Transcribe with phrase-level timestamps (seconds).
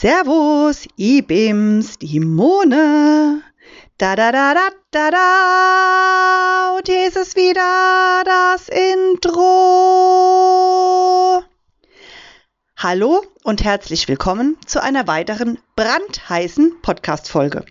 [0.00, 3.42] Servus, Ibims, die Mone.
[3.96, 6.76] Da da da da da da.
[6.76, 9.42] Und hier ist es wieder das Intro.
[12.76, 17.64] Hallo und herzlich willkommen zu einer weiteren brandheißen Podcast-Folge.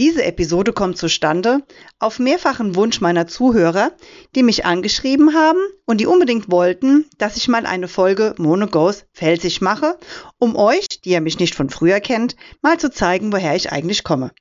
[0.00, 1.62] Diese Episode kommt zustande
[2.00, 3.92] auf mehrfachen Wunsch meiner Zuhörer,
[4.34, 9.60] die mich angeschrieben haben und die unbedingt wollten, dass ich mal eine Folge Monogos felsig
[9.60, 9.96] mache,
[10.38, 14.02] um euch, die ihr mich nicht von früher kennt, mal zu zeigen, woher ich eigentlich
[14.02, 14.32] komme.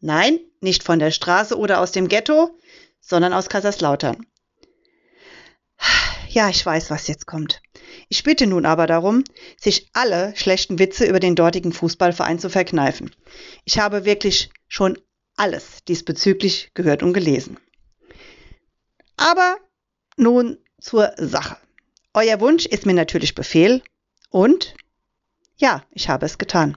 [0.00, 2.58] Nein, nicht von der Straße oder aus dem Ghetto,
[3.00, 4.26] sondern aus Kaiserslautern.
[6.28, 7.62] Ja, ich weiß, was jetzt kommt.
[8.08, 9.24] Ich bitte nun aber darum,
[9.58, 13.14] sich alle schlechten Witze über den dortigen Fußballverein zu verkneifen.
[13.64, 14.98] Ich habe wirklich schon
[15.36, 17.58] alles diesbezüglich gehört und gelesen.
[19.16, 19.56] Aber
[20.16, 21.56] nun zur Sache.
[22.14, 23.82] Euer Wunsch ist mir natürlich Befehl
[24.30, 24.74] und
[25.56, 26.76] ja, ich habe es getan.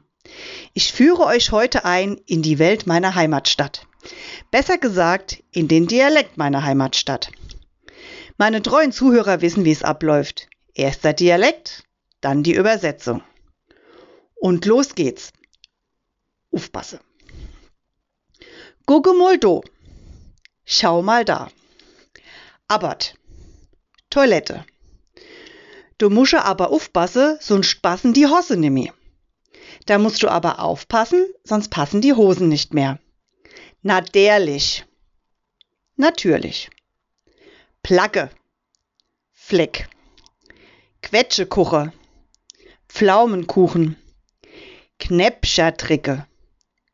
[0.74, 3.88] Ich führe euch heute ein in die Welt meiner Heimatstadt.
[4.52, 7.32] Besser gesagt, in den Dialekt meiner Heimatstadt.
[8.38, 10.48] Meine treuen Zuhörer wissen, wie es abläuft.
[10.76, 11.84] Erster Dialekt,
[12.22, 13.24] dann die Übersetzung.
[14.36, 15.32] Und los geht's.
[16.52, 17.00] Aufpasse.
[18.86, 19.64] Gucke mal do.
[20.66, 21.52] Schau mal da.
[22.68, 23.16] Abbert.
[24.10, 24.66] Toilette.
[25.98, 28.94] Du musst aber aufpassen, sonst passen die Hosse nimmer.
[29.86, 33.00] Da musst du aber aufpassen, sonst passen die Hosen nicht mehr.
[33.82, 34.86] Natürlich.
[35.96, 36.70] Natürlich.
[37.84, 38.30] Plagge.
[39.32, 39.88] Fleck.
[41.04, 41.94] Quetschekuche.
[42.90, 43.96] Pflaumenkuchen.
[44.98, 46.26] Knäpschertricke.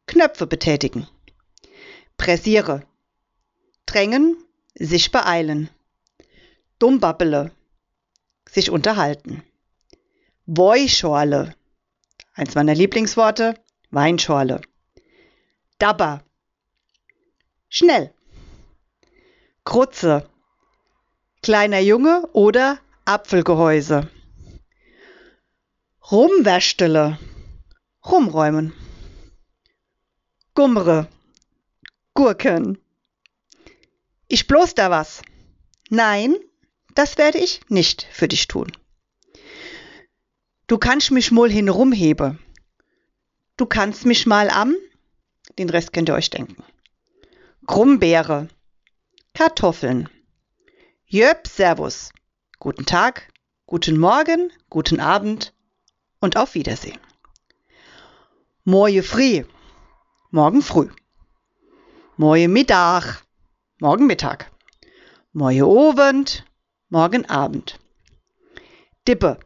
[0.05, 1.07] Knöpfe betätigen
[2.19, 2.83] pressiere,
[3.87, 4.37] drängen,
[4.75, 5.69] sich beeilen,
[6.77, 7.51] dummbabbele,
[8.47, 9.41] sich unterhalten,
[10.45, 11.55] Woischorle,
[12.35, 13.55] eins meiner Lieblingsworte,
[13.89, 14.61] Weinschorle,
[15.79, 16.23] Dabber,
[17.69, 18.13] schnell,
[19.63, 20.29] Krutze,
[21.41, 24.07] kleiner Junge oder Apfelgehäuse,
[26.11, 27.17] Rumwäschstelle,
[28.05, 28.71] rumräumen,
[30.53, 31.07] Gummere,
[32.13, 32.77] Gurken.
[34.27, 35.23] Ich bloß da was.
[35.89, 36.35] Nein,
[36.93, 38.71] das werde ich nicht für dich tun.
[40.67, 42.37] Du kannst mich mal hinrumhebe.
[43.57, 44.75] Du kannst mich mal am,
[45.57, 46.63] den Rest könnt ihr euch denken.
[47.65, 48.49] Krummbeere,
[49.33, 50.09] Kartoffeln.
[51.07, 52.11] Jöp, Servus.
[52.61, 53.31] Guten Tag,
[53.67, 55.53] guten Morgen, guten Abend
[56.19, 56.99] und auf Wiedersehen.
[58.65, 59.45] Morje früh,
[60.29, 60.89] morgen früh.
[62.17, 63.23] Morgen Mittag,
[63.79, 64.51] morgen Mittag.
[65.31, 66.43] Morgen Abend,
[66.89, 67.79] morgen Abend.
[69.07, 69.39] Dippe,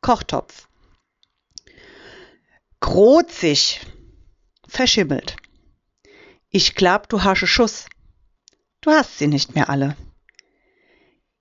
[0.00, 0.68] Kochtopf.
[2.80, 3.82] Grozig,
[4.66, 5.36] verschimmelt.
[6.48, 7.84] Ich glaub, du hast Schuss.
[8.80, 9.98] Du hast sie nicht mehr alle.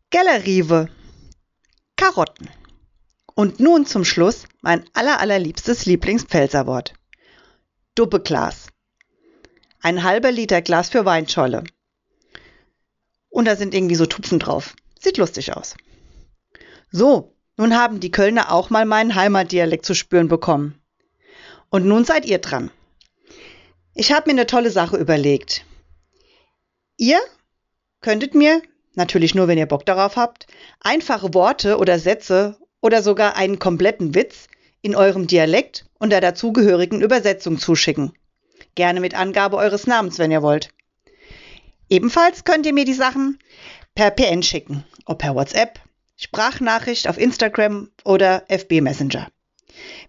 [0.10, 0.90] Gellerive,
[1.96, 2.50] Karotten.
[3.36, 6.94] Und nun zum Schluss mein allerallerliebstes Lieblingspfälzerwort.
[7.96, 8.68] Duppeglas
[9.82, 11.64] ein halber Liter Glas für Weinscholle.
[13.30, 14.76] Und da sind irgendwie so Tupfen drauf.
[15.00, 15.76] Sieht lustig aus.
[16.92, 20.82] So, nun haben die Kölner auch mal meinen Heimatdialekt zu spüren bekommen.
[21.70, 22.72] Und nun seid ihr dran.
[23.94, 25.66] Ich habe mir eine tolle Sache überlegt.
[26.98, 27.20] Ihr
[28.02, 28.62] könntet mir,
[28.96, 30.48] natürlich nur wenn ihr Bock darauf habt,
[30.80, 34.48] einfache Worte oder Sätze oder sogar einen kompletten Witz
[34.82, 38.14] in eurem Dialekt und der dazugehörigen Übersetzung zuschicken
[38.76, 40.70] gerne mit Angabe eures Namens, wenn ihr wollt.
[41.90, 43.40] Ebenfalls könnt ihr mir die Sachen
[43.96, 45.80] per PN schicken, ob per WhatsApp,
[46.16, 49.28] Sprachnachricht auf Instagram oder FB Messenger.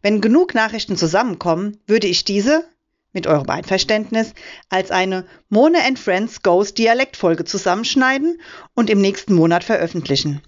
[0.02, 2.64] Wenn genug Nachrichten zusammenkommen, würde ich diese,
[3.12, 4.34] mit eurem Einverständnis,
[4.68, 8.40] als eine Mone and Friends Ghost Dialektfolge zusammenschneiden
[8.74, 10.42] und im nächsten Monat veröffentlichen.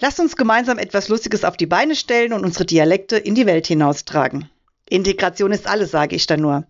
[0.00, 3.66] Lasst uns gemeinsam etwas Lustiges auf die Beine stellen und unsere Dialekte in die Welt
[3.66, 4.50] hinaustragen.
[4.88, 6.64] Integration ist alles, sage ich da nur.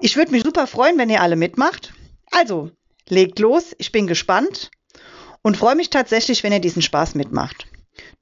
[0.00, 1.94] Ich würde mich super freuen, wenn ihr alle mitmacht.
[2.30, 2.70] Also,
[3.08, 4.70] legt los, ich bin gespannt
[5.42, 7.66] und freue mich tatsächlich, wenn ihr diesen Spaß mitmacht.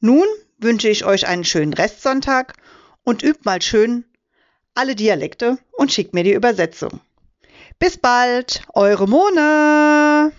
[0.00, 0.26] Nun
[0.58, 2.54] wünsche ich euch einen schönen Restsonntag
[3.02, 4.04] und übt mal schön
[4.74, 7.00] alle Dialekte und schickt mir die Übersetzung.
[7.78, 10.32] Bis bald, eure Mona!